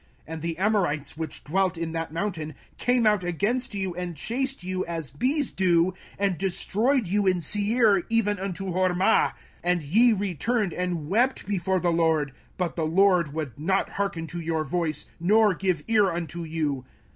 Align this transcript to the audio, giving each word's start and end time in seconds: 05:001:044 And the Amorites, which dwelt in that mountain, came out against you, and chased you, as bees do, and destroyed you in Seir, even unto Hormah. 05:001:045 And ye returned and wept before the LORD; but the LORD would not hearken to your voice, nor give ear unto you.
05:001:044 0.27 0.33
And 0.33 0.41
the 0.41 0.57
Amorites, 0.57 1.15
which 1.15 1.43
dwelt 1.43 1.77
in 1.77 1.91
that 1.91 2.11
mountain, 2.11 2.55
came 2.79 3.05
out 3.05 3.23
against 3.23 3.75
you, 3.75 3.93
and 3.93 4.17
chased 4.17 4.63
you, 4.63 4.83
as 4.87 5.11
bees 5.11 5.51
do, 5.51 5.93
and 6.17 6.39
destroyed 6.39 7.05
you 7.05 7.27
in 7.27 7.39
Seir, 7.39 8.01
even 8.09 8.39
unto 8.39 8.71
Hormah. 8.71 9.33
05:001:045 9.33 9.33
And 9.65 9.83
ye 9.83 10.13
returned 10.13 10.73
and 10.73 11.07
wept 11.07 11.45
before 11.45 11.79
the 11.79 11.91
LORD; 11.91 12.31
but 12.57 12.75
the 12.75 12.87
LORD 12.87 13.31
would 13.31 13.59
not 13.59 13.89
hearken 13.89 14.25
to 14.25 14.39
your 14.39 14.63
voice, 14.63 15.05
nor 15.19 15.53
give 15.53 15.83
ear 15.87 16.09
unto 16.09 16.43
you. 16.45 16.83